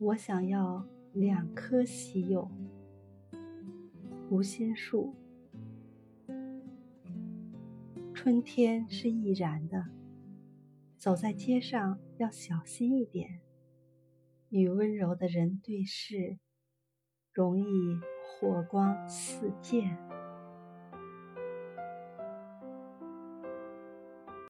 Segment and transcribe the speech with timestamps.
[0.00, 2.50] 我想要两棵喜柚。
[4.30, 5.14] 无心树，
[8.14, 9.84] 春天是易燃的，
[10.96, 13.40] 走在街上要小心一点，
[14.48, 16.38] 与温柔的人对视，
[17.34, 17.64] 容易
[18.24, 20.09] 火光四溅。